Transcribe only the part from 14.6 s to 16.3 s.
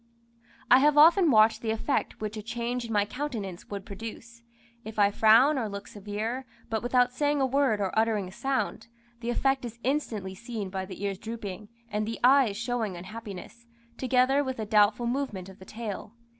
doubtful movement of the tail.